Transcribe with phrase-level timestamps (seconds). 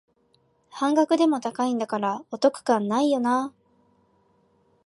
[0.71, 3.53] 半額でも高いんだからお得感ないよなあ